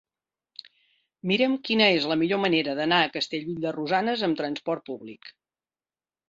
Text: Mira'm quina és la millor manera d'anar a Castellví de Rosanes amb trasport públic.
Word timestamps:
Mira'm 1.31 1.57
quina 1.69 1.89
és 1.97 2.07
la 2.11 2.17
millor 2.21 2.41
manera 2.45 2.75
d'anar 2.79 3.03
a 3.03 3.11
Castellví 3.19 3.55
de 3.67 3.75
Rosanes 3.77 4.25
amb 4.29 4.41
trasport 4.41 4.87
públic. 4.91 5.33